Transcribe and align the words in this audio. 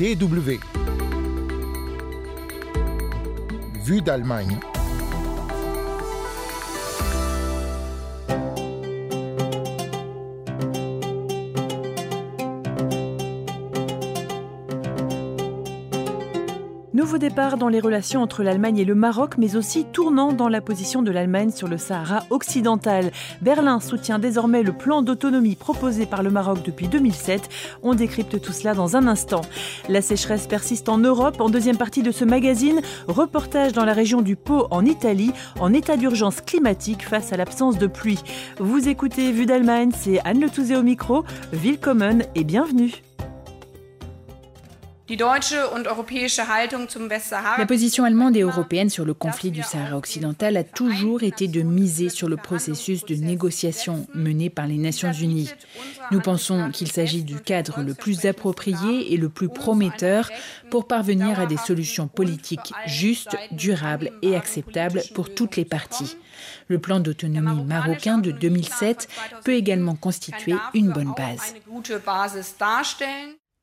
DW. 0.00 0.58
Vue 3.84 4.00
d'Allemagne. 4.00 4.58
Nouveau 17.10 17.18
départ 17.18 17.56
dans 17.56 17.68
les 17.68 17.80
relations 17.80 18.22
entre 18.22 18.44
l'Allemagne 18.44 18.78
et 18.78 18.84
le 18.84 18.94
Maroc, 18.94 19.34
mais 19.36 19.56
aussi 19.56 19.84
tournant 19.84 20.32
dans 20.32 20.48
la 20.48 20.60
position 20.60 21.02
de 21.02 21.10
l'Allemagne 21.10 21.50
sur 21.50 21.66
le 21.66 21.76
Sahara 21.76 22.22
occidental. 22.30 23.10
Berlin 23.42 23.80
soutient 23.80 24.20
désormais 24.20 24.62
le 24.62 24.72
plan 24.72 25.02
d'autonomie 25.02 25.56
proposé 25.56 26.06
par 26.06 26.22
le 26.22 26.30
Maroc 26.30 26.62
depuis 26.64 26.86
2007. 26.86 27.48
On 27.82 27.96
décrypte 27.96 28.40
tout 28.40 28.52
cela 28.52 28.74
dans 28.74 28.94
un 28.94 29.08
instant. 29.08 29.40
La 29.88 30.02
sécheresse 30.02 30.46
persiste 30.46 30.88
en 30.88 30.98
Europe. 30.98 31.40
En 31.40 31.48
deuxième 31.48 31.78
partie 31.78 32.04
de 32.04 32.12
ce 32.12 32.24
magazine, 32.24 32.80
reportage 33.08 33.72
dans 33.72 33.84
la 33.84 33.92
région 33.92 34.20
du 34.20 34.36
Pau 34.36 34.68
en 34.70 34.84
Italie, 34.84 35.32
en 35.58 35.72
état 35.72 35.96
d'urgence 35.96 36.40
climatique 36.40 37.02
face 37.02 37.32
à 37.32 37.36
l'absence 37.36 37.76
de 37.76 37.88
pluie. 37.88 38.20
Vous 38.60 38.88
écoutez 38.88 39.32
Vue 39.32 39.46
d'Allemagne, 39.46 39.90
c'est 39.98 40.20
Anne 40.24 40.40
Le 40.40 40.48
Touzé 40.48 40.76
au 40.76 40.84
micro. 40.84 41.24
Willkommen 41.52 42.22
et 42.36 42.44
bienvenue. 42.44 43.02
La 47.58 47.66
position 47.66 48.04
allemande 48.04 48.36
et 48.36 48.42
européenne 48.42 48.90
sur 48.90 49.04
le 49.04 49.12
conflit 49.12 49.50
du 49.50 49.60
Sahara 49.60 49.96
occidental 49.96 50.56
a 50.56 50.62
toujours 50.62 51.24
été 51.24 51.48
de 51.48 51.62
miser 51.62 52.10
sur 52.10 52.28
le 52.28 52.36
processus 52.36 53.04
de 53.04 53.16
négociation 53.16 54.06
mené 54.14 54.50
par 54.50 54.68
les 54.68 54.76
Nations 54.76 55.12
unies. 55.12 55.50
Nous 56.12 56.20
pensons 56.20 56.70
qu'il 56.70 56.92
s'agit 56.92 57.24
du 57.24 57.40
cadre 57.40 57.82
le 57.82 57.94
plus 57.94 58.24
approprié 58.24 59.12
et 59.12 59.16
le 59.16 59.28
plus 59.28 59.48
prometteur 59.48 60.30
pour 60.70 60.86
parvenir 60.86 61.40
à 61.40 61.46
des 61.46 61.56
solutions 61.56 62.06
politiques 62.06 62.72
justes, 62.86 63.36
durables 63.50 64.12
et 64.22 64.36
acceptables 64.36 65.02
pour 65.12 65.34
toutes 65.34 65.56
les 65.56 65.64
parties. 65.64 66.16
Le 66.68 66.78
plan 66.78 67.00
d'autonomie 67.00 67.64
marocain 67.64 68.18
de 68.18 68.30
2007 68.30 69.08
peut 69.44 69.54
également 69.54 69.96
constituer 69.96 70.54
une 70.72 70.92
bonne 70.92 71.14
base. 71.16 71.56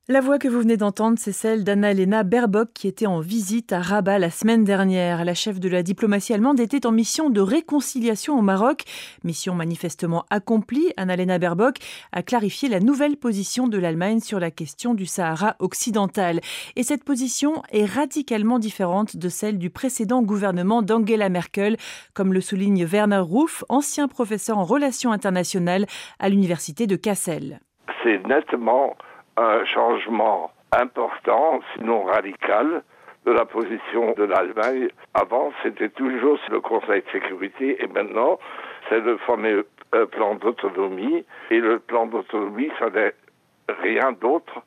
La 0.09 0.21
voix 0.21 0.39
que 0.39 0.47
vous 0.47 0.61
venez 0.61 0.77
d'entendre, 0.77 1.17
c'est 1.19 1.33
celle 1.33 1.65
d'Anna-Lena 1.65 2.23
Baerbock 2.23 2.69
qui 2.73 2.87
était 2.87 3.07
en 3.07 3.19
visite 3.19 3.73
à 3.73 3.81
Rabat 3.81 4.19
la 4.19 4.29
semaine 4.29 4.63
dernière. 4.63 5.25
La 5.25 5.33
chef 5.33 5.59
de 5.59 5.67
la 5.67 5.83
diplomatie 5.83 6.33
allemande 6.33 6.61
était 6.61 6.85
en 6.85 6.93
mission 6.93 7.29
de 7.29 7.41
réconciliation 7.41 8.39
au 8.39 8.41
Maroc. 8.41 8.85
Mission 9.25 9.53
manifestement 9.53 10.23
accomplie. 10.29 10.93
Anna-Lena 10.95 11.39
Baerbock 11.39 11.79
a 12.13 12.23
clarifié 12.23 12.69
la 12.69 12.79
nouvelle 12.79 13.17
position 13.17 13.67
de 13.67 13.77
l'Allemagne 13.77 14.21
sur 14.21 14.39
la 14.39 14.49
question 14.49 14.93
du 14.93 15.05
Sahara 15.05 15.57
occidental. 15.59 16.39
Et 16.77 16.83
cette 16.83 17.03
position 17.03 17.61
est 17.73 17.83
radicalement 17.83 18.59
différente 18.59 19.17
de 19.17 19.27
celle 19.27 19.57
du 19.57 19.69
précédent 19.69 20.21
gouvernement 20.21 20.81
d'Angela 20.83 21.27
Merkel, 21.27 21.75
comme 22.13 22.31
le 22.31 22.39
souligne 22.39 22.85
Werner 22.85 23.23
Ruff, 23.29 23.65
ancien 23.67 24.07
professeur 24.07 24.57
en 24.57 24.63
relations 24.63 25.11
internationales 25.11 25.85
à 26.17 26.29
l'université 26.29 26.87
de 26.87 26.95
Kassel. 26.95 27.59
C'est 28.05 28.25
nettement 28.25 28.95
un 29.37 29.65
changement 29.65 30.51
important, 30.71 31.61
sinon 31.75 32.03
radical, 32.03 32.83
de 33.25 33.31
la 33.31 33.45
position 33.45 34.13
de 34.17 34.23
l'Allemagne. 34.23 34.87
Avant, 35.13 35.51
c'était 35.61 35.89
toujours 35.89 36.39
le 36.49 36.61
Conseil 36.61 37.01
de 37.01 37.09
sécurité 37.11 37.81
et 37.83 37.87
maintenant, 37.87 38.39
c'est 38.87 39.01
le 39.01 39.17
fameux 39.17 39.67
euh, 39.95 40.05
plan 40.05 40.35
d'autonomie. 40.35 41.25
Et 41.51 41.59
le 41.59 41.79
plan 41.79 42.05
d'autonomie, 42.07 42.71
ça 42.79 42.89
n'est 42.89 43.13
rien 43.67 44.13
d'autre 44.13 44.61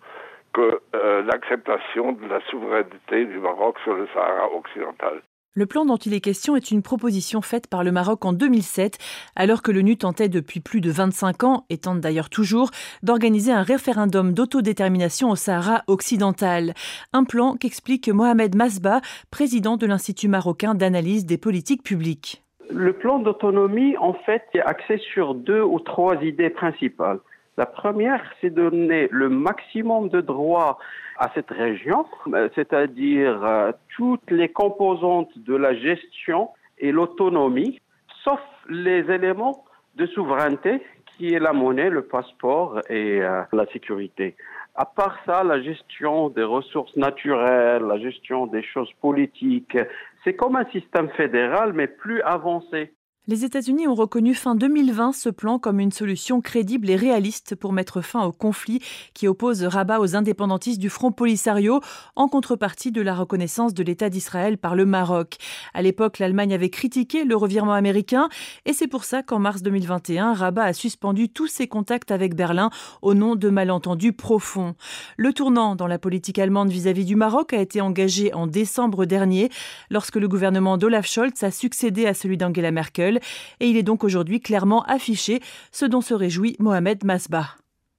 que 0.53 0.81
euh, 0.95 1.23
l'acceptation 1.23 2.13
de 2.13 2.27
la 2.27 2.41
souveraineté 2.51 3.25
du 3.25 3.39
Maroc 3.39 3.79
sur 3.83 3.95
le 3.95 4.07
Sahara 4.09 4.53
occidental. 4.53 5.23
Le 5.53 5.67
plan 5.67 5.85
dont 5.85 5.97
il 5.97 6.15
est 6.15 6.21
question 6.21 6.55
est 6.55 6.71
une 6.71 6.81
proposition 6.81 7.43
faite 7.43 7.67
par 7.67 7.83
le 7.83 7.91
Maroc 7.91 8.25
en 8.25 8.33
2007, 8.33 8.99
alors 9.35 9.63
que 9.63 9.73
l'ONU 9.73 9.97
tentait 9.97 10.29
depuis 10.29 10.61
plus 10.61 10.81
de 10.81 10.93
25 10.93 11.43
ans, 11.43 11.67
et 11.71 11.79
tente 11.79 11.99
d'ailleurs 11.99 12.31
toujours, 12.31 12.71
d'organiser 13.03 13.51
un 13.51 13.65
référendum 13.65 14.33
d'autodétermination 14.33 15.29
au 15.29 15.35
Sahara 15.35 15.83
occidental. 15.89 16.73
Un 17.13 17.25
plan 17.25 17.57
qu'explique 17.57 18.09
Mohamed 18.09 18.55
Masba, 18.55 19.01
président 19.33 19.77
de 19.77 19.87
l'Institut 19.87 20.29
marocain 20.29 20.77
d'analyse 20.77 21.27
des 21.27 21.39
politiques 21.39 21.83
publiques. 21.83 22.45
Le 22.71 22.93
plan 22.93 23.19
d'autonomie, 23.19 23.97
en 23.97 24.13
fait, 24.13 24.45
est 24.55 24.61
axé 24.61 24.99
sur 25.13 25.35
deux 25.35 25.63
ou 25.63 25.81
trois 25.81 26.23
idées 26.23 26.51
principales. 26.51 27.19
La 27.61 27.67
première, 27.67 28.23
c'est 28.41 28.49
donner 28.49 29.07
le 29.11 29.29
maximum 29.29 30.09
de 30.09 30.23
droits 30.23 30.79
à 31.19 31.31
cette 31.35 31.51
région, 31.51 32.07
euh, 32.33 32.49
c'est-à-dire 32.55 33.45
euh, 33.45 33.73
toutes 33.99 34.31
les 34.31 34.49
composantes 34.49 35.29
de 35.37 35.55
la 35.57 35.75
gestion 35.75 36.49
et 36.79 36.91
l'autonomie, 36.91 37.79
sauf 38.25 38.41
les 38.71 39.01
éléments 39.11 39.63
de 39.97 40.07
souveraineté 40.07 40.81
qui 41.19 41.35
est 41.35 41.39
la 41.39 41.53
monnaie, 41.53 41.91
le 41.91 42.01
passeport 42.01 42.81
et 42.89 43.21
euh, 43.21 43.43
la 43.53 43.67
sécurité. 43.67 44.37
À 44.75 44.87
part 44.87 45.19
ça, 45.27 45.45
la 45.45 45.61
gestion 45.61 46.31
des 46.31 46.45
ressources 46.45 46.97
naturelles, 46.97 47.83
la 47.83 47.99
gestion 47.99 48.47
des 48.47 48.63
choses 48.63 48.91
politiques, 49.03 49.77
c'est 50.25 50.33
comme 50.35 50.57
un 50.57 50.65
système 50.71 51.11
fédéral 51.11 51.75
mais 51.75 51.89
plus 51.89 52.23
avancé. 52.23 52.95
Les 53.31 53.45
États-Unis 53.45 53.87
ont 53.87 53.95
reconnu 53.95 54.35
fin 54.35 54.57
2020 54.57 55.13
ce 55.13 55.29
plan 55.29 55.61
comme 55.61 55.79
une 55.79 55.93
solution 55.93 56.41
crédible 56.41 56.91
et 56.91 56.97
réaliste 56.97 57.55
pour 57.55 57.73
mettre 57.73 58.01
fin 58.01 58.25
au 58.25 58.33
conflit 58.33 58.83
qui 59.15 59.29
oppose 59.29 59.63
Rabat 59.63 60.01
aux 60.01 60.17
indépendantistes 60.17 60.81
du 60.81 60.91
Front 60.91 61.13
Polisario 61.13 61.81
en 62.17 62.27
contrepartie 62.27 62.91
de 62.91 63.01
la 63.01 63.15
reconnaissance 63.15 63.73
de 63.73 63.85
l'État 63.85 64.11
d'Israël 64.11 64.59
par 64.59 64.75
le 64.75 64.85
Maroc. 64.85 65.37
À 65.75 65.81
l'époque, 65.81 66.19
l'Allemagne 66.19 66.53
avait 66.53 66.71
critiqué 66.71 67.23
le 67.23 67.37
revirement 67.37 67.75
américain 67.75 68.29
et 68.67 68.73
c'est 68.73 68.89
pour 68.89 69.05
ça 69.05 69.23
qu'en 69.23 69.39
mars 69.39 69.63
2021, 69.63 70.35
Rabat 70.35 70.65
a 70.65 70.73
suspendu 70.73 71.29
tous 71.29 71.47
ses 71.47 71.69
contacts 71.69 72.11
avec 72.11 72.35
Berlin 72.35 72.71
au 73.01 73.15
nom 73.15 73.37
de 73.37 73.49
malentendus 73.49 74.13
profonds. 74.13 74.75
Le 75.17 75.33
tournant 75.33 75.77
dans 75.77 75.87
la 75.87 76.01
politique 76.01 76.41
allemande 76.41 76.71
vis-à-vis 76.71 77.05
du 77.05 77.15
Maroc 77.15 77.53
a 77.53 77.61
été 77.61 77.81
engagé 77.81 78.35
en 78.35 78.49
décembre 78.49 79.05
dernier 79.05 79.51
lorsque 79.89 80.17
le 80.17 80.27
gouvernement 80.27 80.77
d'Olaf 80.79 81.07
Scholz 81.07 81.45
a 81.45 81.53
succédé 81.53 82.07
à 82.07 82.15
celui 82.15 82.37
d'Angela 82.37 82.73
Merkel 82.73 83.20
et 83.61 83.67
il 83.67 83.77
est 83.77 83.83
donc 83.83 84.05
aujourd'hui 84.05 84.41
clairement 84.41 84.83
affiché, 84.85 85.41
ce 85.73 85.85
dont 85.85 86.01
se 86.01 86.15
réjouit 86.15 86.57
Mohamed 86.59 87.05
Masbah. 87.05 87.57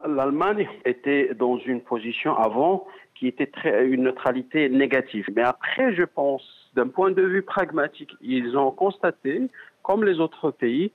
L'Allemagne 0.08 0.68
était 0.86 1.34
dans 1.36 1.58
une 1.58 1.82
position 1.82 2.36
avant 2.36 2.88
qui 3.16 3.28
était 3.28 3.46
très, 3.46 3.86
une 3.86 4.04
neutralité 4.04 4.68
négative. 4.68 5.28
Mais 5.36 5.44
après, 5.44 5.94
je 5.94 6.04
pense, 6.04 6.44
d'un 6.76 6.88
point 6.88 7.12
de 7.12 7.22
vue 7.22 7.44
pragmatique, 7.44 8.10
ils 8.20 8.58
ont 8.58 8.72
constaté, 8.72 9.44
comme 9.84 10.04
les 10.04 10.20
autres 10.20 10.50
pays, 10.50 10.92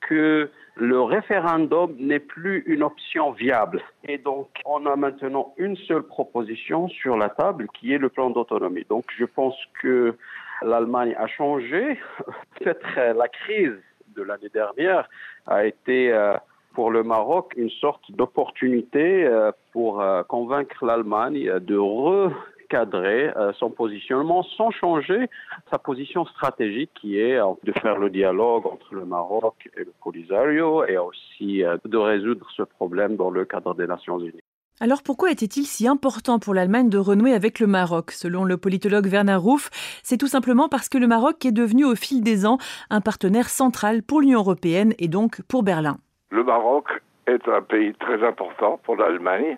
que 0.00 0.48
le 0.76 1.02
référendum 1.02 1.94
n'est 1.98 2.20
plus 2.20 2.62
une 2.66 2.82
option 2.82 3.32
viable. 3.32 3.82
Et 4.08 4.18
donc, 4.18 4.48
on 4.64 4.86
a 4.86 4.96
maintenant 4.96 5.54
une 5.56 5.76
seule 5.76 6.02
proposition 6.02 6.88
sur 6.88 7.16
la 7.16 7.28
table 7.28 7.66
qui 7.74 7.92
est 7.92 7.98
le 7.98 8.08
plan 8.08 8.30
d'autonomie. 8.30 8.86
Donc, 8.88 9.04
je 9.18 9.24
pense 9.24 9.56
que 9.82 10.16
l'Allemagne 10.62 11.14
a 11.18 11.26
changé. 11.26 11.98
Peut-être 12.58 12.86
euh, 12.98 13.14
la 13.14 13.28
crise 13.28 13.78
de 14.14 14.22
l'année 14.22 14.48
dernière 14.52 15.08
a 15.46 15.66
été 15.66 16.12
euh, 16.12 16.34
pour 16.74 16.90
le 16.90 17.02
Maroc 17.02 17.52
une 17.56 17.70
sorte 17.70 18.10
d'opportunité 18.10 19.24
euh, 19.24 19.52
pour 19.72 20.02
convaincre 20.28 20.84
l'Allemagne 20.84 21.58
de 21.60 21.76
recadrer 21.76 23.32
son 23.58 23.70
positionnement 23.70 24.42
sans 24.42 24.70
changer 24.70 25.28
sa 25.70 25.78
position 25.78 26.24
stratégique 26.26 26.90
qui 26.94 27.18
est 27.18 27.38
de 27.38 27.72
faire 27.72 27.98
le 27.98 28.10
dialogue 28.10 28.66
entre 28.66 28.94
le 28.94 29.04
Maroc 29.04 29.68
et 29.76 29.84
le 29.84 29.92
Polisario 30.02 30.84
et 30.86 30.98
aussi 30.98 31.62
de 31.84 31.96
résoudre 31.96 32.46
ce 32.56 32.62
problème 32.62 33.16
dans 33.16 33.30
le 33.30 33.44
cadre 33.44 33.74
des 33.74 33.86
Nations 33.86 34.18
Unies. 34.18 34.42
Alors 34.78 35.02
pourquoi 35.02 35.30
était-il 35.30 35.64
si 35.64 35.88
important 35.88 36.38
pour 36.38 36.52
l'Allemagne 36.52 36.90
de 36.90 36.98
renouer 36.98 37.32
avec 37.32 37.60
le 37.60 37.66
Maroc? 37.66 38.10
Selon 38.10 38.44
le 38.44 38.58
politologue 38.58 39.06
Werner 39.06 39.38
Ruff, 39.40 39.70
c'est 40.02 40.18
tout 40.18 40.26
simplement 40.26 40.68
parce 40.68 40.90
que 40.90 40.98
le 40.98 41.06
Maroc 41.06 41.46
est 41.46 41.52
devenu 41.52 41.86
au 41.86 41.94
fil 41.94 42.22
des 42.22 42.44
ans 42.44 42.58
un 42.90 43.00
partenaire 43.00 43.48
central 43.48 44.02
pour 44.02 44.20
l'Union 44.20 44.40
européenne 44.40 44.92
et 44.98 45.08
donc 45.08 45.40
pour 45.48 45.62
Berlin. 45.62 45.96
Le 46.28 46.44
Maroc 46.44 46.88
est 47.26 47.48
un 47.48 47.62
pays 47.62 47.94
très 47.94 48.22
important 48.22 48.78
pour 48.84 48.96
l'Allemagne. 48.96 49.56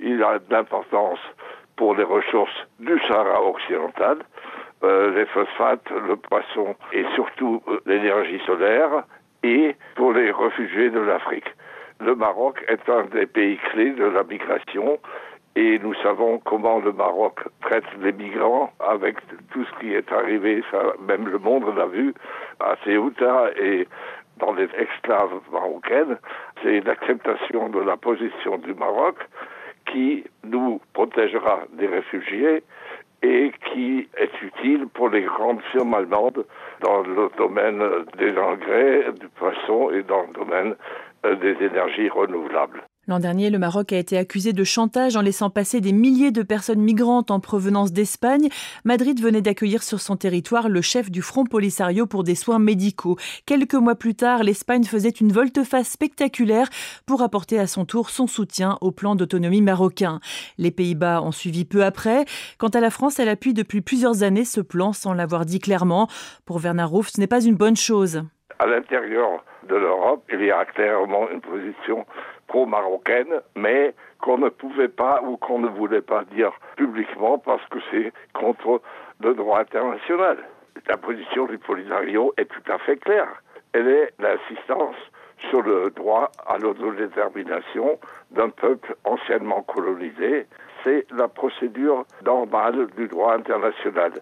Il 0.00 0.20
a 0.24 0.40
de 0.40 0.50
l'importance 0.50 1.20
pour 1.76 1.94
les 1.94 2.02
ressources 2.02 2.66
du 2.80 2.98
Sahara 3.06 3.44
occidental, 3.44 4.18
euh, 4.82 5.14
les 5.14 5.26
phosphates, 5.26 5.88
le 6.08 6.16
poisson 6.16 6.74
et 6.92 7.04
surtout 7.14 7.62
euh, 7.68 7.78
l'énergie 7.86 8.40
solaire, 8.44 9.04
et 9.44 9.76
pour 9.94 10.12
les 10.12 10.32
réfugiés 10.32 10.90
de 10.90 10.98
l'Afrique. 10.98 11.46
Le 12.00 12.14
Maroc 12.14 12.62
est 12.68 12.88
un 12.90 13.04
des 13.04 13.26
pays 13.26 13.58
clés 13.72 13.92
de 13.92 14.04
la 14.04 14.22
migration 14.22 14.98
et 15.56 15.78
nous 15.78 15.94
savons 16.02 16.38
comment 16.44 16.78
le 16.78 16.92
Maroc 16.92 17.40
traite 17.62 17.84
les 18.00 18.12
migrants 18.12 18.70
avec 18.80 19.16
tout 19.50 19.64
ce 19.64 19.80
qui 19.80 19.94
est 19.94 20.12
arrivé, 20.12 20.62
ça, 20.70 20.82
même 21.08 21.26
le 21.26 21.38
monde 21.38 21.64
l'a 21.74 21.86
vu 21.86 22.12
à 22.60 22.76
Ceuta 22.84 23.50
et 23.58 23.88
dans 24.38 24.52
les 24.52 24.68
exclaves 24.78 25.40
marocaines. 25.50 26.18
C'est 26.62 26.80
l'acceptation 26.84 27.70
de 27.70 27.80
la 27.80 27.96
position 27.96 28.58
du 28.58 28.74
Maroc 28.74 29.16
qui 29.86 30.24
nous 30.44 30.80
protégera 30.92 31.60
des 31.72 31.86
réfugiés 31.86 32.62
et 33.22 33.50
qui 33.72 34.08
est 34.18 34.42
utile 34.42 34.86
pour 34.88 35.08
les 35.08 35.22
grandes 35.22 35.62
firmes 35.72 35.94
allemandes 35.94 36.44
dans 36.80 37.00
le 37.00 37.30
domaine 37.38 37.82
des 38.18 38.36
engrais, 38.36 39.06
du 39.18 39.28
poisson 39.28 39.90
et 39.90 40.02
dans 40.02 40.22
le 40.22 40.32
domaine 40.34 40.74
des 41.34 41.64
énergies 41.64 42.08
renouvelables. 42.08 42.84
L'an 43.08 43.20
dernier, 43.20 43.50
le 43.50 43.58
Maroc 43.58 43.92
a 43.92 43.98
été 43.98 44.18
accusé 44.18 44.52
de 44.52 44.64
chantage 44.64 45.14
en 45.14 45.20
laissant 45.20 45.48
passer 45.48 45.80
des 45.80 45.92
milliers 45.92 46.32
de 46.32 46.42
personnes 46.42 46.80
migrantes 46.80 47.30
en 47.30 47.38
provenance 47.38 47.92
d'Espagne. 47.92 48.48
Madrid 48.84 49.22
venait 49.22 49.42
d'accueillir 49.42 49.84
sur 49.84 50.00
son 50.00 50.16
territoire 50.16 50.68
le 50.68 50.80
chef 50.80 51.08
du 51.08 51.22
Front 51.22 51.44
Polisario 51.44 52.06
pour 52.06 52.24
des 52.24 52.34
soins 52.34 52.58
médicaux. 52.58 53.16
Quelques 53.46 53.74
mois 53.74 53.94
plus 53.94 54.16
tard, 54.16 54.42
l'Espagne 54.42 54.82
faisait 54.82 55.10
une 55.10 55.30
volte-face 55.30 55.90
spectaculaire 55.90 56.68
pour 57.06 57.22
apporter 57.22 57.60
à 57.60 57.68
son 57.68 57.84
tour 57.84 58.10
son 58.10 58.26
soutien 58.26 58.76
au 58.80 58.90
plan 58.90 59.14
d'autonomie 59.14 59.62
marocain. 59.62 60.18
Les 60.58 60.72
Pays-Bas 60.72 61.22
ont 61.22 61.32
suivi 61.32 61.64
peu 61.64 61.84
après. 61.84 62.24
Quant 62.58 62.68
à 62.68 62.80
la 62.80 62.90
France, 62.90 63.20
elle 63.20 63.28
appuie 63.28 63.54
depuis 63.54 63.82
plusieurs 63.82 64.24
années 64.24 64.44
ce 64.44 64.60
plan 64.60 64.92
sans 64.92 65.12
l'avoir 65.12 65.46
dit 65.46 65.60
clairement. 65.60 66.08
Pour 66.44 66.58
Werner 66.58 66.82
Ruf, 66.82 67.10
ce 67.10 67.20
n'est 67.20 67.28
pas 67.28 67.44
une 67.44 67.54
bonne 67.54 67.76
chose. 67.76 68.24
À 68.58 68.66
l'intérieur 68.66 69.44
de 69.66 69.76
l'Europe, 69.76 70.24
il 70.32 70.44
y 70.44 70.50
a 70.50 70.64
clairement 70.64 71.28
une 71.30 71.40
position 71.40 72.06
pro-marocaine, 72.46 73.40
mais 73.54 73.94
qu'on 74.20 74.38
ne 74.38 74.48
pouvait 74.48 74.88
pas 74.88 75.20
ou 75.22 75.36
qu'on 75.36 75.58
ne 75.58 75.68
voulait 75.68 76.02
pas 76.02 76.24
dire 76.24 76.52
publiquement 76.76 77.38
parce 77.38 77.64
que 77.68 77.78
c'est 77.90 78.12
contre 78.32 78.80
le 79.20 79.34
droit 79.34 79.60
international. 79.60 80.38
La 80.88 80.96
position 80.96 81.46
du 81.46 81.58
Polisario 81.58 82.32
est 82.36 82.46
tout 82.46 82.72
à 82.72 82.78
fait 82.78 82.96
claire. 82.96 83.42
Elle 83.72 83.88
est 83.88 84.12
l'insistance 84.18 84.96
sur 85.50 85.62
le 85.62 85.90
droit 85.90 86.30
à 86.46 86.58
l'autodétermination 86.58 87.98
d'un 88.30 88.48
peuple 88.50 88.96
anciennement 89.04 89.62
colonisé. 89.62 90.46
C'est 90.84 91.06
la 91.12 91.28
procédure 91.28 92.04
normale 92.24 92.86
du 92.96 93.08
droit 93.08 93.34
international. 93.34 94.12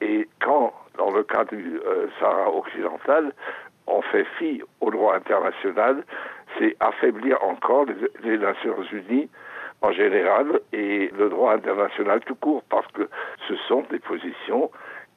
Et 0.00 0.28
quand, 0.40 0.72
dans 0.96 1.10
le 1.10 1.22
cas 1.22 1.44
du 1.44 1.80
euh, 1.84 2.06
Sahara 2.18 2.52
occidental, 2.52 3.32
on 3.88 4.02
fait 4.02 4.26
fi 4.38 4.62
au 4.80 4.90
droit 4.90 5.14
international, 5.14 6.04
c'est 6.58 6.76
affaiblir 6.80 7.42
encore 7.42 7.86
les, 8.22 8.38
Nations 8.38 8.82
Unies 8.92 9.28
en 9.82 9.92
général 9.92 10.60
et 10.72 11.10
le 11.16 11.28
droit 11.28 11.52
international 11.54 12.20
tout 12.26 12.34
court, 12.34 12.62
parce 12.68 12.86
que 12.88 13.08
ce 13.46 13.54
sont 13.68 13.84
des 13.90 13.98
positions 13.98 14.70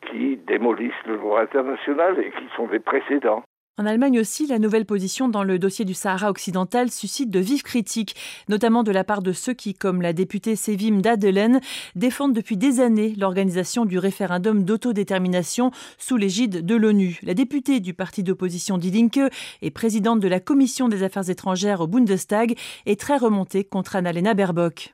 qui 0.10 0.38
démolissent 0.38 1.06
le 1.06 1.18
droit 1.18 1.42
international 1.42 2.20
et 2.20 2.32
qui 2.32 2.48
sont 2.56 2.68
des 2.68 2.80
précédents. 2.80 3.44
En 3.78 3.86
Allemagne 3.86 4.20
aussi, 4.20 4.46
la 4.48 4.60
nouvelle 4.60 4.86
position 4.86 5.30
dans 5.30 5.44
le 5.44 5.58
dossier 5.58 5.86
du 5.86 5.94
Sahara 5.94 6.30
occidental 6.30 6.92
suscite 6.92 7.32
de 7.32 7.40
vives 7.40 7.64
critiques, 7.64 8.16
notamment 8.50 8.84
de 8.84 8.92
la 8.92 9.06
part 9.06 9.22
de 9.22 9.32
ceux 9.32 9.54
qui, 9.54 9.74
comme 9.74 10.02
la 10.02 10.12
députée 10.12 10.58
Sévim 10.58 11.00
Dadelen, 11.00 11.62
défendent 11.96 12.34
depuis 12.34 12.58
des 12.58 12.82
années 12.82 13.16
l'organisation 13.18 13.86
du 13.86 13.98
référendum 13.98 14.66
d'autodétermination 14.66 15.72
sous 15.98 16.18
l'égide 16.18 16.66
de 16.66 16.76
l'ONU. 16.76 17.20
La 17.24 17.34
députée 17.34 17.80
du 17.80 17.94
parti 17.94 18.24
d'opposition 18.24 18.78
Die 18.78 18.92
Linke 18.92 19.32
et 19.62 19.72
présidente 19.72 20.20
de 20.20 20.28
la 20.28 20.42
commission 20.42 20.90
des 20.90 21.02
affaires 21.02 21.30
étrangères 21.30 21.80
au 21.80 21.88
Bundestag 21.88 22.58
est 22.86 23.00
très 23.00 23.18
remontée 23.18 23.64
contre 23.64 23.96
Annalena 23.96 24.34
Baerbock. 24.34 24.94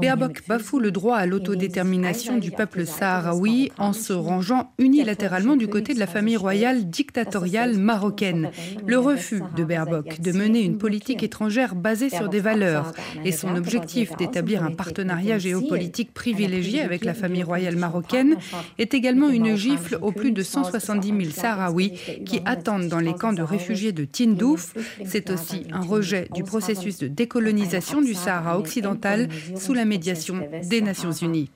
Baerbock 0.00 0.42
bafoue 0.48 0.78
le 0.78 0.90
droit 0.90 1.16
à 1.16 1.26
l'autodétermination 1.26 2.38
du 2.38 2.50
peuple 2.50 2.86
sahraoui 2.86 3.70
en 3.76 3.92
se 3.92 4.14
rangeant 4.14 4.72
unilatéralement 4.78 5.56
du 5.56 5.68
côté 5.68 5.92
de 5.92 5.98
la 5.98 6.06
famille 6.06 6.38
royale 6.38 6.88
dictatoriale 6.88 7.76
marocaine. 7.76 8.50
Le 8.86 8.98
refus 8.98 9.42
de 9.54 9.64
Baerbock 9.64 10.22
de 10.22 10.32
mener 10.32 10.62
une 10.62 10.78
politique 10.78 11.22
étrangère 11.22 11.74
basée 11.74 12.08
sur 12.08 12.30
des 12.30 12.40
valeurs 12.40 12.92
et 13.22 13.32
son 13.32 13.54
objectif 13.54 14.16
d'établir 14.16 14.64
un 14.64 14.70
partenariat 14.70 15.38
géopolitique 15.38 16.14
privilégié 16.14 16.80
avec 16.80 17.04
la 17.04 17.12
famille 17.12 17.42
royale 17.42 17.76
marocaine 17.76 18.36
est 18.78 18.94
également 18.94 19.28
une 19.28 19.56
gifle 19.56 19.98
aux 20.00 20.12
plus 20.12 20.32
de 20.32 20.42
170 20.42 21.08
000 21.08 21.20
Sahraouis 21.32 21.92
qui 22.24 22.40
attendent 22.46 22.88
dans 22.88 22.98
les 22.98 23.12
camps 23.12 23.34
de 23.34 23.42
réfugiés 23.42 23.92
de 23.92 24.06
Tindouf. 24.06 24.72
C'est 25.04 25.28
aussi 25.28 25.66
un 25.70 25.82
rejet 25.82 26.28
du 26.34 26.42
processus 26.42 26.61
processus 26.62 26.98
de 26.98 27.08
décolonisation 27.08 28.00
du 28.00 28.14
Sahara 28.14 28.56
occidental 28.56 29.28
sous 29.56 29.74
la 29.74 29.84
médiation 29.84 30.36
des 30.70 30.80
Nations 30.80 31.10
Unies. 31.10 31.50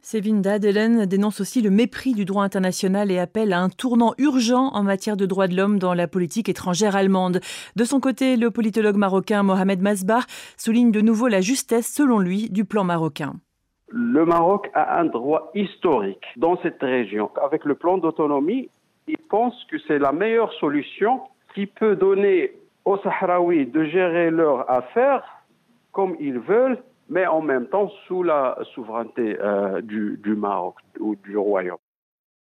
Sevinda 0.00 0.58
Delen 0.60 1.06
dénonce 1.06 1.40
aussi 1.40 1.62
le 1.62 1.70
mépris 1.70 2.12
du 2.12 2.24
droit 2.24 2.44
international 2.44 3.10
et 3.10 3.18
appelle 3.18 3.52
à 3.52 3.60
un 3.60 3.70
tournant 3.70 4.14
urgent 4.18 4.68
en 4.68 4.84
matière 4.84 5.16
de 5.16 5.26
droits 5.26 5.48
de 5.48 5.56
l'homme 5.56 5.80
dans 5.80 5.94
la 5.94 6.06
politique 6.06 6.48
étrangère 6.48 6.94
allemande. 6.94 7.40
De 7.74 7.84
son 7.84 7.98
côté, 7.98 8.36
le 8.36 8.52
politologue 8.52 8.96
marocain 8.96 9.42
Mohamed 9.42 9.82
Masbar 9.82 10.24
souligne 10.56 10.92
de 10.92 11.00
nouveau 11.00 11.26
la 11.26 11.40
justesse, 11.40 11.92
selon 11.92 12.20
lui, 12.20 12.50
du 12.50 12.64
plan 12.64 12.84
marocain. 12.84 13.32
Le 13.88 14.24
Maroc 14.24 14.70
a 14.74 15.00
un 15.00 15.06
droit 15.06 15.50
historique 15.56 16.24
dans 16.36 16.56
cette 16.62 16.82
région. 16.82 17.30
Avec 17.44 17.64
le 17.64 17.74
plan 17.74 17.98
d'autonomie, 17.98 18.68
il 19.08 19.18
pense 19.28 19.54
que 19.68 19.76
c'est 19.88 19.98
la 19.98 20.12
meilleure 20.12 20.52
solution 20.60 21.20
qui 21.54 21.66
peut 21.66 21.96
donner 21.96 22.52
aux 22.84 22.98
Sahraouis 22.98 23.66
de 23.66 23.84
gérer 23.84 24.30
leurs 24.30 24.68
affaires 24.70 25.24
comme 25.92 26.16
ils 26.20 26.38
veulent, 26.38 26.82
mais 27.08 27.26
en 27.26 27.40
même 27.40 27.68
temps 27.68 27.90
sous 28.06 28.22
la 28.22 28.58
souveraineté 28.74 29.38
euh, 29.40 29.80
du, 29.80 30.34
Maroc 30.36 30.76
ou 30.98 31.14
du 31.16 31.36
Royaume. 31.36 31.78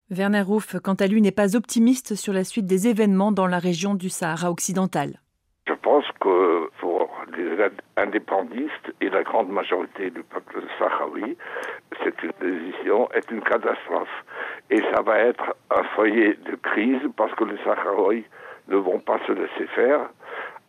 Werner 0.09 0.41
Ruff, 0.41 0.77
quant 0.81 0.93
à 0.93 1.07
lui, 1.07 1.21
n'est 1.21 1.31
pas 1.31 1.55
optimiste 1.55 2.15
sur 2.15 2.31
la 2.31 2.43
suite 2.43 2.65
des 2.65 2.87
événements 2.87 3.31
dans 3.31 3.47
la 3.47 3.59
région 3.59 3.95
du 3.95 4.09
Sahara 4.09 4.51
occidental. 4.51 5.19
Je 5.67 5.73
pense 5.73 6.05
que 6.21 6.69
pour 6.79 7.09
les 7.35 7.57
indépendistes 7.97 8.93
et 9.01 9.09
la 9.09 9.23
grande 9.23 9.49
majorité 9.49 10.11
du 10.11 10.21
peuple 10.23 10.61
sahraoui, 10.77 11.35
cette 12.03 12.21
décision 12.39 13.09
est 13.13 13.29
une 13.31 13.41
catastrophe. 13.41 14.07
Et 14.69 14.79
ça 14.93 15.01
va 15.01 15.17
être 15.17 15.55
un 15.71 15.83
foyer 15.95 16.35
de 16.35 16.55
crise 16.55 17.01
parce 17.17 17.33
que 17.33 17.45
les 17.45 17.57
Sahraouis 17.63 18.25
ne 18.67 18.77
vont 18.77 18.99
pas 18.99 19.19
se 19.27 19.31
laisser 19.31 19.67
faire, 19.73 20.09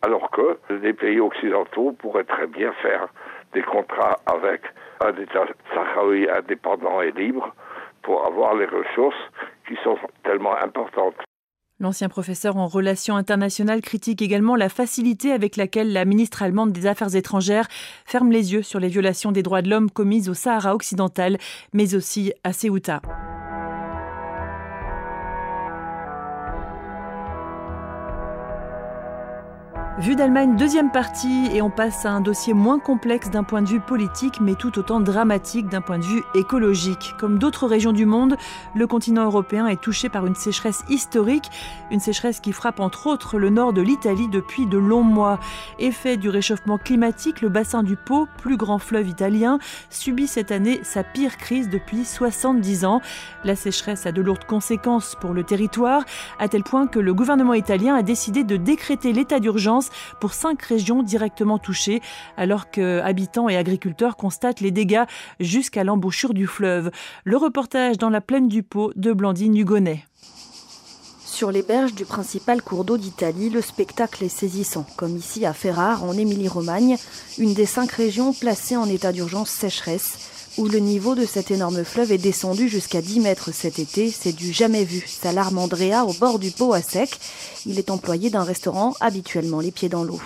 alors 0.01 0.29
que 0.31 0.59
les 0.81 0.93
pays 0.93 1.19
occidentaux 1.19 1.91
pourraient 1.93 2.23
très 2.23 2.47
bien 2.47 2.71
faire 2.81 3.07
des 3.53 3.63
contrats 3.63 4.17
avec 4.25 4.61
un 5.01 5.13
État 5.21 5.45
sahraoui 5.73 6.29
indépendant 6.29 7.01
et 7.01 7.11
libre 7.11 7.53
pour 8.03 8.25
avoir 8.25 8.55
les 8.55 8.65
ressources 8.65 9.15
qui 9.67 9.75
sont 9.83 9.97
tellement 10.23 10.55
importantes. 10.57 11.15
L'ancien 11.79 12.09
professeur 12.09 12.57
en 12.57 12.65
relations 12.65 13.17
internationales 13.17 13.81
critique 13.81 14.23
également 14.23 14.55
la 14.55 14.69
facilité 14.69 15.31
avec 15.31 15.57
laquelle 15.57 15.93
la 15.93 16.05
ministre 16.05 16.41
allemande 16.41 16.71
des 16.71 16.87
Affaires 16.87 17.15
étrangères 17.15 17.67
ferme 18.05 18.31
les 18.31 18.53
yeux 18.53 18.63
sur 18.63 18.79
les 18.79 18.87
violations 18.87 19.31
des 19.31 19.43
droits 19.43 19.61
de 19.61 19.69
l'homme 19.69 19.91
commises 19.91 20.27
au 20.27 20.33
Sahara 20.33 20.73
occidental, 20.73 21.37
mais 21.73 21.93
aussi 21.93 22.33
à 22.43 22.51
Ceuta. 22.51 23.01
Vue 29.99 30.15
d'Allemagne, 30.15 30.55
deuxième 30.55 30.91
partie, 30.91 31.49
et 31.51 31.63
on 31.63 31.71
passe 31.71 32.05
à 32.05 32.11
un 32.11 32.21
dossier 32.21 32.53
moins 32.53 32.77
complexe 32.77 33.31
d'un 33.31 33.43
point 33.43 33.63
de 33.63 33.67
vue 33.67 33.79
politique, 33.79 34.39
mais 34.39 34.53
tout 34.53 34.77
autant 34.77 34.99
dramatique 34.99 35.69
d'un 35.69 35.81
point 35.81 35.97
de 35.97 36.03
vue 36.03 36.23
écologique. 36.35 37.15
Comme 37.19 37.39
d'autres 37.39 37.65
régions 37.65 37.93
du 37.93 38.05
monde, 38.05 38.37
le 38.75 38.85
continent 38.85 39.25
européen 39.25 39.65
est 39.65 39.81
touché 39.81 40.07
par 40.07 40.27
une 40.27 40.35
sécheresse 40.35 40.83
historique, 40.87 41.49
une 41.89 41.99
sécheresse 41.99 42.41
qui 42.41 42.51
frappe 42.51 42.79
entre 42.79 43.07
autres 43.07 43.39
le 43.39 43.49
nord 43.49 43.73
de 43.73 43.81
l'Italie 43.81 44.27
depuis 44.27 44.67
de 44.67 44.77
longs 44.77 45.01
mois. 45.01 45.39
Effet 45.79 46.15
du 46.15 46.29
réchauffement 46.29 46.77
climatique, 46.77 47.41
le 47.41 47.49
bassin 47.49 47.81
du 47.81 47.95
Pô, 47.95 48.27
plus 48.37 48.55
grand 48.55 48.77
fleuve 48.77 49.07
italien, 49.07 49.57
subit 49.89 50.27
cette 50.27 50.51
année 50.51 50.79
sa 50.83 51.03
pire 51.03 51.37
crise 51.37 51.71
depuis 51.71 52.05
70 52.05 52.85
ans. 52.85 53.01
La 53.43 53.55
sécheresse 53.55 54.05
a 54.05 54.11
de 54.11 54.21
lourdes 54.21 54.45
conséquences 54.45 55.15
pour 55.19 55.33
le 55.33 55.43
territoire, 55.43 56.03
à 56.37 56.47
tel 56.47 56.61
point 56.61 56.85
que 56.85 56.99
le 56.99 57.15
gouvernement 57.15 57.55
italien 57.55 57.95
a 57.95 58.03
décidé 58.03 58.43
de 58.43 58.57
décréter 58.57 59.11
l'état 59.11 59.39
d'urgence 59.39 59.86
pour 60.19 60.33
cinq 60.33 60.61
régions 60.61 61.03
directement 61.03 61.57
touchées, 61.57 62.01
alors 62.37 62.71
que 62.71 62.99
habitants 63.01 63.49
et 63.49 63.57
agriculteurs 63.57 64.17
constatent 64.17 64.61
les 64.61 64.71
dégâts 64.71 65.05
jusqu'à 65.39 65.83
l'embouchure 65.83 66.33
du 66.33 66.47
fleuve. 66.47 66.91
Le 67.23 67.37
reportage 67.37 67.97
dans 67.97 68.09
la 68.09 68.21
plaine 68.21 68.47
du 68.47 68.63
Pô 68.63 68.91
de 68.95 69.13
Blandine 69.13 69.55
Hugonnet. 69.55 70.03
Sur 71.37 71.51
les 71.51 71.61
berges 71.61 71.93
du 71.93 72.03
principal 72.03 72.63
cours 72.63 72.83
d'eau 72.83 72.97
d'Italie, 72.97 73.51
le 73.51 73.61
spectacle 73.61 74.23
est 74.23 74.27
saisissant, 74.27 74.87
comme 74.97 75.15
ici 75.15 75.45
à 75.45 75.53
Ferrare, 75.53 76.03
en 76.03 76.13
Émilie-Romagne, 76.13 76.97
une 77.37 77.53
des 77.53 77.67
cinq 77.67 77.91
régions 77.91 78.33
placées 78.33 78.75
en 78.75 78.89
état 78.89 79.11
d'urgence 79.11 79.51
sécheresse 79.51 80.36
où 80.57 80.67
le 80.67 80.79
niveau 80.79 81.15
de 81.15 81.25
cet 81.25 81.51
énorme 81.51 81.83
fleuve 81.83 82.11
est 82.11 82.17
descendu 82.17 82.67
jusqu'à 82.67 83.01
10 83.01 83.19
mètres 83.19 83.51
cet 83.53 83.79
été. 83.79 84.11
C'est 84.11 84.31
du 84.31 84.51
jamais 84.51 84.83
vu. 84.83 85.03
S'alarme 85.07 85.59
Andrea 85.59 86.05
au 86.05 86.13
bord 86.13 86.39
du 86.39 86.51
pot 86.51 86.73
à 86.73 86.81
sec. 86.81 87.19
Il 87.65 87.77
est 87.79 87.91
employé 87.91 88.29
d'un 88.29 88.43
restaurant, 88.43 88.95
habituellement 88.99 89.59
les 89.59 89.71
pieds 89.71 89.89
dans 89.89 90.03
l'eau. 90.03 90.19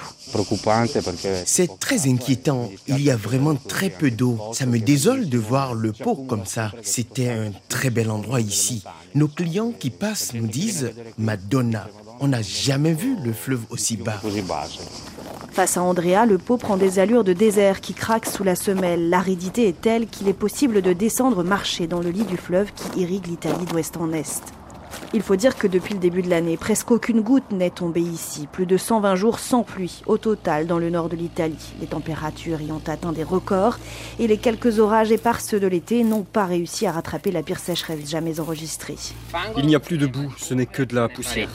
C'est 1.45 1.79
très 1.79 2.07
inquiétant. 2.07 2.71
Il 2.87 3.01
y 3.01 3.11
a 3.11 3.15
vraiment 3.15 3.55
très 3.55 3.89
peu 3.89 4.11
d'eau. 4.11 4.39
Ça 4.53 4.65
me 4.65 4.79
désole 4.79 5.27
de 5.27 5.37
voir 5.37 5.73
le 5.73 5.91
pot 5.91 6.15
comme 6.15 6.45
ça. 6.45 6.71
C'était 6.81 7.29
un 7.29 7.51
très 7.67 7.89
bel 7.89 8.09
endroit 8.09 8.41
ici. 8.41 8.83
Nos 9.15 9.27
clients 9.27 9.73
qui 9.77 9.89
passent 9.89 10.33
nous 10.33 10.47
disent 10.47 10.91
Madonna. 11.17 11.87
On 12.19 12.27
n'a 12.27 12.41
jamais 12.41 12.93
vu 12.93 13.17
le 13.23 13.33
fleuve 13.33 13.61
aussi 13.69 13.97
bas. 13.97 14.21
Face 15.51 15.75
à 15.75 15.83
Andrea, 15.83 16.25
le 16.25 16.37
pot 16.37 16.55
prend 16.55 16.77
des 16.77 16.99
allures 16.99 17.25
de 17.25 17.33
désert 17.33 17.81
qui 17.81 17.93
craque 17.93 18.25
sous 18.25 18.45
la 18.45 18.55
semelle. 18.55 19.09
L'aridité 19.09 19.67
est 19.67 19.79
telle 19.79 20.07
qu'il 20.07 20.29
est 20.29 20.33
possible 20.33 20.81
de 20.81 20.93
descendre 20.93 21.43
marcher 21.43 21.87
dans 21.87 21.99
le 21.99 22.09
lit 22.09 22.23
du 22.23 22.37
fleuve 22.37 22.71
qui 22.73 23.01
irrigue 23.01 23.27
l'Italie 23.27 23.65
d'ouest 23.65 23.97
en 23.97 24.13
est. 24.13 24.41
Il 25.13 25.21
faut 25.21 25.35
dire 25.35 25.57
que 25.57 25.67
depuis 25.67 25.93
le 25.93 25.99
début 25.99 26.21
de 26.21 26.29
l'année, 26.29 26.55
presque 26.55 26.91
aucune 26.91 27.19
goutte 27.19 27.51
n'est 27.51 27.69
tombée 27.69 28.01
ici. 28.01 28.47
Plus 28.49 28.65
de 28.65 28.77
120 28.77 29.15
jours 29.15 29.39
sans 29.39 29.63
pluie 29.63 30.01
au 30.05 30.17
total 30.17 30.67
dans 30.67 30.79
le 30.79 30.89
nord 30.89 31.09
de 31.09 31.17
l'Italie. 31.17 31.73
Les 31.81 31.87
températures 31.87 32.61
y 32.61 32.71
ont 32.71 32.81
atteint 32.87 33.11
des 33.11 33.23
records 33.23 33.77
et 34.19 34.27
les 34.27 34.37
quelques 34.37 34.79
orages 34.79 35.11
éparses 35.11 35.53
de 35.53 35.67
l'été 35.67 36.05
n'ont 36.05 36.23
pas 36.23 36.45
réussi 36.45 36.87
à 36.87 36.93
rattraper 36.93 37.31
la 37.31 37.43
pire 37.43 37.59
sécheresse 37.59 38.09
jamais 38.09 38.39
enregistrée. 38.39 38.95
Il 39.57 39.65
n'y 39.65 39.75
a 39.75 39.81
plus 39.81 39.97
de 39.97 40.07
boue, 40.07 40.33
ce 40.37 40.53
n'est 40.53 40.65
que 40.65 40.83
de 40.83 40.95
la 40.95 41.09
poussière. 41.09 41.49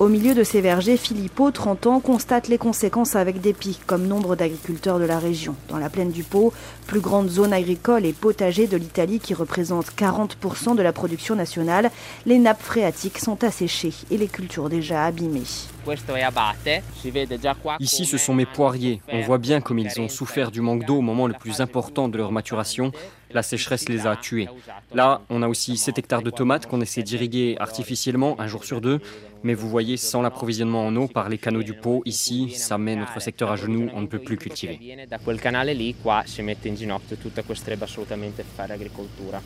Au 0.00 0.08
milieu 0.08 0.34
de 0.34 0.42
ces 0.44 0.62
vergers, 0.62 0.96
Filippo, 0.96 1.50
30 1.50 1.86
ans, 1.86 2.00
constate 2.00 2.48
les 2.48 2.56
conséquences 2.56 3.16
avec 3.16 3.42
dépit, 3.42 3.78
comme 3.86 4.06
nombre 4.06 4.34
d'agriculteurs 4.34 4.98
de 4.98 5.04
la 5.04 5.18
région. 5.18 5.54
Dans 5.68 5.76
la 5.76 5.90
plaine 5.90 6.10
du 6.10 6.22
Pau, 6.22 6.54
plus 6.86 7.00
grande 7.00 7.28
zone 7.28 7.52
agricole 7.52 8.06
et 8.06 8.14
potager 8.14 8.66
de 8.66 8.78
l'Italie 8.78 9.20
qui 9.20 9.34
représente 9.34 9.92
40% 9.92 10.74
de 10.74 10.80
la 10.80 10.94
production 10.94 11.36
nationale, 11.36 11.90
les 12.24 12.38
nappes 12.38 12.62
phréatiques 12.62 13.18
sont 13.18 13.44
asséchées 13.44 13.92
et 14.10 14.16
les 14.16 14.28
cultures 14.28 14.70
déjà 14.70 15.04
abîmées. 15.04 15.42
Ici, 17.78 18.06
ce 18.06 18.16
sont 18.16 18.34
mes 18.34 18.46
poiriers. 18.46 19.02
On 19.12 19.20
voit 19.20 19.38
bien 19.38 19.60
comme 19.60 19.78
ils 19.78 20.00
ont 20.00 20.08
souffert 20.08 20.50
du 20.50 20.62
manque 20.62 20.86
d'eau 20.86 20.96
au 20.96 21.02
moment 21.02 21.26
le 21.26 21.34
plus 21.34 21.60
important 21.60 22.08
de 22.08 22.16
leur 22.16 22.32
maturation. 22.32 22.90
La 23.32 23.42
sécheresse 23.42 23.88
les 23.88 24.06
a 24.06 24.16
tués. 24.16 24.48
Là, 24.92 25.20
on 25.30 25.42
a 25.42 25.48
aussi 25.48 25.76
7 25.76 25.98
hectares 25.98 26.22
de 26.22 26.30
tomates 26.30 26.66
qu'on 26.66 26.80
essaie 26.80 27.02
d'irriguer 27.02 27.56
artificiellement 27.60 28.34
un 28.40 28.46
jour 28.46 28.64
sur 28.64 28.80
deux. 28.80 29.00
Mais 29.42 29.54
vous 29.54 29.68
voyez, 29.68 29.96
sans 29.96 30.22
l'approvisionnement 30.22 30.86
en 30.86 30.94
eau 30.96 31.08
par 31.08 31.28
les 31.28 31.38
canaux 31.38 31.62
du 31.62 31.74
Pau, 31.74 32.02
ici, 32.04 32.50
ça 32.50 32.78
met 32.78 32.96
notre 32.96 33.20
secteur 33.20 33.50
à 33.50 33.56
genoux, 33.56 33.88
on 33.94 34.02
ne 34.02 34.06
peut 34.06 34.18
plus 34.18 34.36
cultiver. 34.36 34.78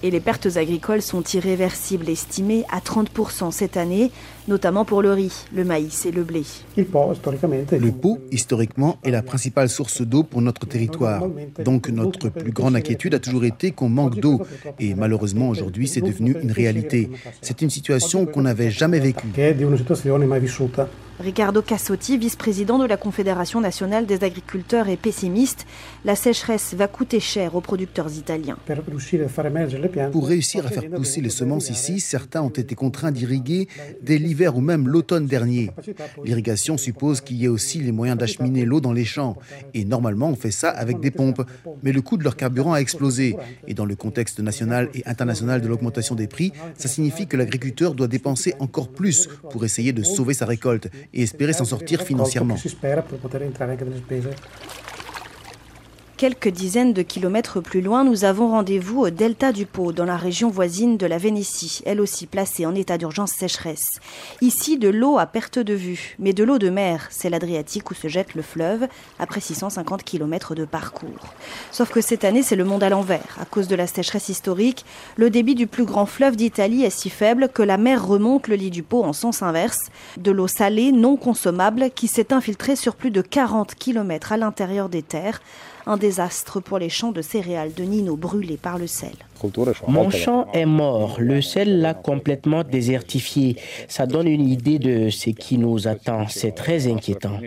Et 0.02 0.10
les 0.10 0.20
pertes 0.20 0.56
agricoles 0.56 1.02
sont 1.02 1.22
irréversibles, 1.22 2.08
estimées 2.08 2.64
à 2.70 2.80
30% 2.80 3.50
cette 3.50 3.76
année, 3.76 4.10
notamment 4.48 4.84
pour 4.84 5.02
le 5.02 5.12
riz, 5.12 5.44
le 5.54 5.64
maïs 5.64 6.06
et 6.06 6.10
le 6.10 6.24
blé. 6.24 6.42
Le 6.76 6.84
Pau, 7.92 8.18
historiquement, 8.32 8.98
est 9.04 9.10
la 9.10 9.22
principale 9.22 9.68
source 9.68 10.02
d'eau 10.02 10.22
pour 10.22 10.42
notre 10.42 10.66
territoire. 10.66 11.22
Donc 11.64 11.88
notre 11.88 12.28
plus 12.28 12.52
grande 12.52 12.76
inquiétude 12.76 13.14
a 13.14 13.18
toujours 13.18 13.44
été 13.44 13.70
qu'on 13.70 13.88
manque 13.88 14.18
d'eau. 14.18 14.42
Et 14.78 14.94
malheureusement, 14.94 15.48
aujourd'hui, 15.48 15.88
c'est 15.88 16.00
devenu 16.00 16.34
une 16.42 16.52
réalité. 16.52 17.10
C'est 17.40 17.62
une 17.62 17.70
situation 17.70 18.26
qu'on 18.26 18.42
n'avait 18.42 18.70
jamais 18.70 19.00
vécue. 19.00 19.28
situazione 19.84 20.24
mai 20.24 20.40
vissuta. 20.40 20.88
Ricardo 21.20 21.62
Cassotti, 21.62 22.18
vice-président 22.18 22.78
de 22.78 22.86
la 22.86 22.96
Confédération 22.96 23.60
nationale 23.60 24.04
des 24.04 24.24
agriculteurs, 24.24 24.88
est 24.88 24.96
pessimiste. 24.96 25.64
La 26.04 26.16
sécheresse 26.16 26.74
va 26.74 26.88
coûter 26.88 27.20
cher 27.20 27.54
aux 27.54 27.60
producteurs 27.60 28.12
italiens. 28.12 28.58
Pour 30.10 30.26
réussir 30.26 30.66
à 30.66 30.70
faire 30.70 30.90
pousser 30.90 31.20
les 31.20 31.30
semences 31.30 31.70
ici, 31.70 32.00
certains 32.00 32.42
ont 32.42 32.48
été 32.48 32.74
contraints 32.74 33.12
d'irriguer 33.12 33.68
dès 34.02 34.18
l'hiver 34.18 34.56
ou 34.56 34.60
même 34.60 34.88
l'automne 34.88 35.26
dernier. 35.26 35.70
L'irrigation 36.24 36.76
suppose 36.76 37.20
qu'il 37.20 37.36
y 37.36 37.44
ait 37.44 37.48
aussi 37.48 37.78
les 37.78 37.92
moyens 37.92 38.18
d'acheminer 38.18 38.64
l'eau 38.64 38.80
dans 38.80 38.92
les 38.92 39.04
champs. 39.04 39.36
Et 39.72 39.84
normalement, 39.84 40.28
on 40.28 40.36
fait 40.36 40.50
ça 40.50 40.70
avec 40.70 40.98
des 40.98 41.12
pompes. 41.12 41.42
Mais 41.84 41.92
le 41.92 42.02
coût 42.02 42.16
de 42.16 42.24
leur 42.24 42.36
carburant 42.36 42.72
a 42.72 42.78
explosé. 42.78 43.36
Et 43.68 43.74
dans 43.74 43.86
le 43.86 43.94
contexte 43.94 44.40
national 44.40 44.88
et 44.94 45.06
international 45.06 45.60
de 45.60 45.68
l'augmentation 45.68 46.16
des 46.16 46.26
prix, 46.26 46.52
ça 46.76 46.88
signifie 46.88 47.28
que 47.28 47.36
l'agriculteur 47.36 47.94
doit 47.94 48.08
dépenser 48.08 48.54
encore 48.58 48.88
plus 48.88 49.28
pour 49.50 49.64
essayer 49.64 49.92
de 49.92 50.02
sauver 50.02 50.34
sa 50.34 50.46
récolte 50.46 50.88
et 51.12 51.22
espérer 51.22 51.52
s'en 51.52 51.64
sortir 51.64 52.02
financièrement. 52.02 52.56
Quelques 56.16 56.48
dizaines 56.48 56.92
de 56.92 57.02
kilomètres 57.02 57.60
plus 57.60 57.80
loin, 57.80 58.04
nous 58.04 58.24
avons 58.24 58.50
rendez-vous 58.50 59.00
au 59.00 59.10
delta 59.10 59.50
du 59.50 59.66
Pau, 59.66 59.90
dans 59.90 60.04
la 60.04 60.16
région 60.16 60.48
voisine 60.48 60.96
de 60.96 61.06
la 61.06 61.18
Vénétie, 61.18 61.82
elle 61.86 62.00
aussi 62.00 62.26
placée 62.26 62.66
en 62.66 62.74
état 62.76 62.98
d'urgence 62.98 63.32
sécheresse. 63.32 63.98
Ici, 64.40 64.78
de 64.78 64.88
l'eau 64.88 65.18
à 65.18 65.26
perte 65.26 65.58
de 65.58 65.74
vue, 65.74 66.14
mais 66.20 66.32
de 66.32 66.44
l'eau 66.44 66.58
de 66.58 66.70
mer, 66.70 67.08
c'est 67.10 67.30
l'Adriatique 67.30 67.90
où 67.90 67.94
se 67.94 68.06
jette 68.06 68.36
le 68.36 68.42
fleuve, 68.42 68.86
après 69.18 69.40
650 69.40 70.04
kilomètres 70.04 70.54
de 70.54 70.64
parcours. 70.64 71.34
Sauf 71.72 71.90
que 71.90 72.00
cette 72.00 72.24
année, 72.24 72.44
c'est 72.44 72.54
le 72.54 72.64
monde 72.64 72.84
à 72.84 72.90
l'envers. 72.90 73.36
À 73.40 73.44
cause 73.44 73.66
de 73.66 73.74
la 73.74 73.88
sécheresse 73.88 74.28
historique, 74.28 74.84
le 75.16 75.30
débit 75.30 75.56
du 75.56 75.66
plus 75.66 75.84
grand 75.84 76.06
fleuve 76.06 76.36
d'Italie 76.36 76.84
est 76.84 76.90
si 76.90 77.10
faible 77.10 77.48
que 77.52 77.62
la 77.62 77.76
mer 77.76 78.06
remonte 78.06 78.46
le 78.46 78.54
lit 78.54 78.70
du 78.70 78.84
Pau 78.84 79.02
en 79.02 79.12
sens 79.12 79.42
inverse. 79.42 79.90
De 80.16 80.30
l'eau 80.30 80.46
salée, 80.46 80.92
non 80.92 81.16
consommable, 81.16 81.90
qui 81.92 82.06
s'est 82.06 82.32
infiltrée 82.32 82.76
sur 82.76 82.94
plus 82.94 83.10
de 83.10 83.20
40 83.20 83.74
kilomètres 83.74 84.30
à 84.30 84.36
l'intérieur 84.36 84.88
des 84.88 85.02
terres 85.02 85.40
désastre 86.04 86.60
pour 86.60 86.78
les 86.78 86.90
champs 86.90 87.12
de 87.12 87.22
céréales 87.22 87.72
de 87.72 87.82
Nino 87.82 88.14
brûlés 88.14 88.58
par 88.58 88.76
le 88.76 88.86
sel. 88.86 89.16
Mon 89.88 90.10
champ 90.10 90.46
est 90.52 90.66
mort, 90.66 91.16
le 91.18 91.42
sel 91.42 91.80
l'a 91.80 91.94
complètement 91.94 92.62
désertifié. 92.62 93.56
Ça 93.88 94.06
donne 94.06 94.28
une 94.28 94.48
idée 94.48 94.78
de 94.78 95.10
ce 95.10 95.30
qui 95.30 95.58
nous 95.58 95.88
attend. 95.88 96.26
C'est 96.28 96.52
très 96.52 96.90
inquiétant. 96.90 97.38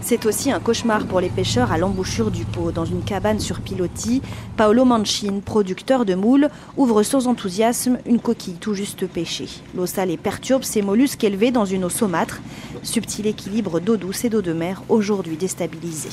C'est 0.00 0.26
aussi 0.26 0.52
un 0.52 0.60
cauchemar 0.60 1.06
pour 1.06 1.20
les 1.20 1.28
pêcheurs 1.28 1.72
à 1.72 1.78
l'embouchure 1.78 2.30
du 2.30 2.44
Pau. 2.44 2.72
Dans 2.72 2.84
une 2.84 3.02
cabane 3.02 3.40
sur 3.40 3.60
pilotis, 3.60 4.22
Paolo 4.56 4.84
Manchin, 4.84 5.40
producteur 5.44 6.04
de 6.04 6.14
moules, 6.14 6.48
ouvre 6.76 7.02
sans 7.02 7.26
enthousiasme 7.26 7.98
une 8.06 8.20
coquille 8.20 8.58
tout 8.60 8.74
juste 8.74 9.06
pêchée. 9.06 9.48
L'eau 9.74 9.86
salée 9.86 10.16
perturbe 10.16 10.62
ces 10.62 10.82
mollusques 10.82 11.24
élevés 11.24 11.50
dans 11.50 11.64
une 11.64 11.84
eau 11.84 11.90
saumâtre. 11.90 12.40
Subtil 12.82 13.26
équilibre 13.26 13.80
d'eau 13.80 13.96
douce 13.96 14.24
et 14.24 14.30
d'eau 14.30 14.42
de 14.42 14.52
mer, 14.52 14.82
aujourd'hui 14.88 15.36
déstabilisé. 15.36 16.10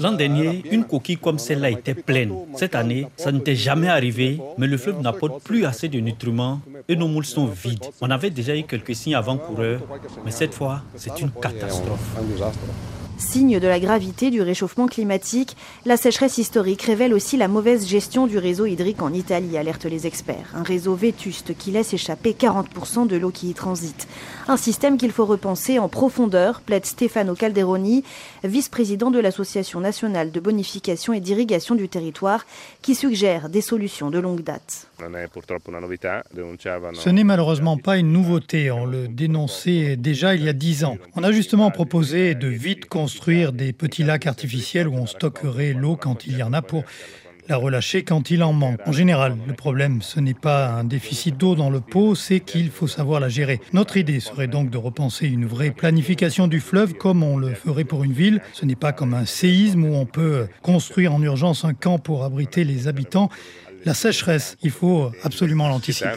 L'an 0.00 0.12
dernier, 0.12 0.62
une 0.70 0.84
coquille 0.84 1.16
comme 1.16 1.38
celle-là 1.38 1.70
était 1.70 1.94
pleine. 1.94 2.32
Cette 2.54 2.74
année, 2.74 3.06
ça 3.16 3.32
n'était 3.32 3.56
jamais 3.56 3.88
arrivé, 3.88 4.38
mais 4.56 4.66
le 4.66 4.76
fleuve 4.76 5.00
n'apporte 5.00 5.42
plus 5.42 5.64
assez 5.64 5.88
de 5.88 6.00
nutriments 6.00 6.60
et 6.88 6.96
nos 6.96 7.08
moules 7.08 7.24
sont 7.24 7.46
vides. 7.46 7.84
On 8.00 8.10
avait 8.10 8.30
déjà 8.30 8.56
eu 8.56 8.64
quelques 8.64 8.94
signes 8.94 9.14
avant-coureurs, 9.14 9.80
mais 10.24 10.30
cette 10.30 10.54
fois, 10.54 10.82
c'est 10.94 11.20
une 11.20 11.30
catastrophe. 11.30 12.16
Signe 13.18 13.58
de 13.58 13.66
la 13.66 13.80
gravité 13.80 14.30
du 14.30 14.42
réchauffement 14.42 14.86
climatique, 14.86 15.56
la 15.84 15.96
sécheresse 15.96 16.38
historique 16.38 16.82
révèle 16.82 17.12
aussi 17.12 17.36
la 17.36 17.48
mauvaise 17.48 17.84
gestion 17.86 18.28
du 18.28 18.38
réseau 18.38 18.64
hydrique 18.64 19.02
en 19.02 19.12
Italie, 19.12 19.58
alertent 19.58 19.86
les 19.86 20.06
experts. 20.06 20.52
Un 20.54 20.62
réseau 20.62 20.94
vétuste 20.94 21.56
qui 21.58 21.72
laisse 21.72 21.92
échapper 21.92 22.32
40% 22.32 23.08
de 23.08 23.16
l'eau 23.16 23.30
qui 23.30 23.50
y 23.50 23.54
transite. 23.54 24.06
Un 24.46 24.56
système 24.56 24.96
qu'il 24.96 25.10
faut 25.10 25.26
repenser 25.26 25.80
en 25.80 25.88
profondeur, 25.88 26.60
plaide 26.60 26.86
Stefano 26.86 27.34
Calderoni, 27.34 28.04
vice-président 28.44 29.10
de 29.10 29.18
l'Association 29.18 29.80
nationale 29.80 30.30
de 30.30 30.38
bonification 30.38 31.12
et 31.12 31.20
d'irrigation 31.20 31.74
du 31.74 31.88
territoire, 31.88 32.46
qui 32.82 32.94
suggère 32.94 33.48
des 33.48 33.62
solutions 33.62 34.10
de 34.10 34.20
longue 34.20 34.42
date. 34.42 34.86
Ce 36.94 37.10
n'est 37.10 37.24
malheureusement 37.24 37.76
pas 37.78 37.96
une 37.98 38.12
nouveauté, 38.12 38.70
on 38.70 38.86
le 38.86 39.08
dénonçait 39.08 39.96
déjà 39.96 40.36
il 40.36 40.44
y 40.44 40.48
a 40.48 40.52
dix 40.52 40.84
ans. 40.84 40.98
On 41.16 41.24
a 41.24 41.32
justement 41.32 41.70
proposé 41.70 42.34
de 42.34 42.48
vite 42.48 42.86
construire 43.08 43.54
des 43.54 43.72
petits 43.72 44.04
lacs 44.04 44.26
artificiels 44.26 44.86
où 44.86 44.92
on 44.92 45.06
stockerait 45.06 45.72
l'eau 45.72 45.96
quand 45.96 46.26
il 46.26 46.36
y 46.36 46.42
en 46.42 46.52
a 46.52 46.60
pour 46.60 46.84
la 47.48 47.56
relâcher 47.56 48.04
quand 48.04 48.30
il 48.30 48.42
en 48.42 48.52
manque. 48.52 48.80
En 48.84 48.92
général, 48.92 49.38
le 49.46 49.54
problème, 49.54 50.02
ce 50.02 50.20
n'est 50.20 50.34
pas 50.34 50.68
un 50.68 50.84
déficit 50.84 51.34
d'eau 51.34 51.54
dans 51.54 51.70
le 51.70 51.80
pot, 51.80 52.14
c'est 52.14 52.40
qu'il 52.40 52.70
faut 52.70 52.86
savoir 52.86 53.18
la 53.18 53.30
gérer. 53.30 53.62
Notre 53.72 53.96
idée 53.96 54.20
serait 54.20 54.46
donc 54.46 54.68
de 54.68 54.76
repenser 54.76 55.26
une 55.26 55.46
vraie 55.46 55.70
planification 55.70 56.48
du 56.48 56.60
fleuve 56.60 56.92
comme 56.92 57.22
on 57.22 57.38
le 57.38 57.54
ferait 57.54 57.84
pour 57.84 58.04
une 58.04 58.12
ville. 58.12 58.42
Ce 58.52 58.66
n'est 58.66 58.76
pas 58.76 58.92
comme 58.92 59.14
un 59.14 59.24
séisme 59.24 59.84
où 59.84 59.94
on 59.94 60.04
peut 60.04 60.46
construire 60.60 61.14
en 61.14 61.22
urgence 61.22 61.64
un 61.64 61.72
camp 61.72 61.98
pour 61.98 62.24
abriter 62.24 62.64
les 62.64 62.88
habitants. 62.88 63.30
La 63.86 63.94
sécheresse, 63.94 64.58
il 64.62 64.70
faut 64.70 65.10
absolument 65.22 65.68
l'anticiper. 65.68 66.10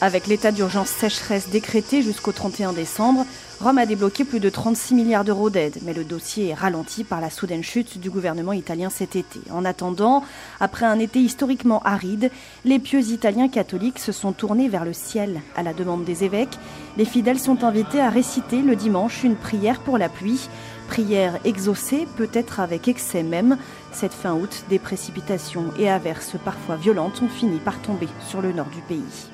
Avec 0.00 0.28
l'état 0.28 0.52
d'urgence 0.52 0.90
sécheresse 0.90 1.48
décrété 1.48 2.02
jusqu'au 2.02 2.30
31 2.30 2.72
décembre, 2.72 3.26
Rome 3.60 3.78
a 3.78 3.86
débloqué 3.86 4.22
plus 4.22 4.38
de 4.38 4.48
36 4.48 4.94
milliards 4.94 5.24
d'euros 5.24 5.50
d'aide, 5.50 5.78
mais 5.82 5.92
le 5.92 6.04
dossier 6.04 6.50
est 6.50 6.54
ralenti 6.54 7.02
par 7.02 7.20
la 7.20 7.30
soudaine 7.30 7.64
chute 7.64 7.98
du 7.98 8.08
gouvernement 8.08 8.52
italien 8.52 8.90
cet 8.90 9.16
été. 9.16 9.40
En 9.50 9.64
attendant, 9.64 10.22
après 10.60 10.86
un 10.86 11.00
été 11.00 11.18
historiquement 11.18 11.82
aride, 11.82 12.30
les 12.64 12.78
pieux 12.78 13.10
italiens 13.10 13.48
catholiques 13.48 13.98
se 13.98 14.12
sont 14.12 14.30
tournés 14.30 14.68
vers 14.68 14.84
le 14.84 14.92
ciel. 14.92 15.40
À 15.56 15.64
la 15.64 15.74
demande 15.74 16.04
des 16.04 16.22
évêques, 16.22 16.60
les 16.96 17.04
fidèles 17.04 17.40
sont 17.40 17.64
invités 17.64 18.00
à 18.00 18.08
réciter 18.08 18.62
le 18.62 18.76
dimanche 18.76 19.24
une 19.24 19.34
prière 19.34 19.80
pour 19.80 19.98
la 19.98 20.08
pluie. 20.08 20.48
Prière 20.86 21.40
exaucée, 21.44 22.06
peut-être 22.16 22.60
avec 22.60 22.86
excès 22.86 23.24
même. 23.24 23.58
Cette 23.90 24.14
fin 24.14 24.34
août, 24.34 24.62
des 24.70 24.78
précipitations 24.78 25.72
et 25.76 25.90
averses 25.90 26.36
parfois 26.44 26.76
violentes 26.76 27.20
ont 27.20 27.28
fini 27.28 27.58
par 27.58 27.82
tomber 27.82 28.08
sur 28.28 28.40
le 28.40 28.52
nord 28.52 28.68
du 28.72 28.80
pays. 28.82 29.28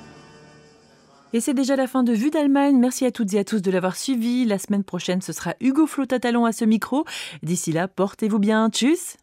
Et 1.34 1.40
c'est 1.40 1.52
déjà 1.52 1.74
la 1.74 1.88
fin 1.88 2.04
de 2.04 2.12
Vue 2.12 2.30
d'Allemagne. 2.30 2.78
Merci 2.78 3.04
à 3.06 3.10
toutes 3.10 3.34
et 3.34 3.40
à 3.40 3.44
tous 3.44 3.60
de 3.60 3.68
l'avoir 3.72 3.96
suivi. 3.96 4.44
La 4.44 4.56
semaine 4.56 4.84
prochaine, 4.84 5.20
ce 5.20 5.32
sera 5.32 5.56
Hugo 5.60 5.84
Flotatalon 5.84 6.44
à 6.44 6.52
ce 6.52 6.64
micro. 6.64 7.04
D'ici 7.42 7.72
là, 7.72 7.88
portez-vous 7.88 8.38
bien. 8.38 8.70
Tchuss 8.70 9.16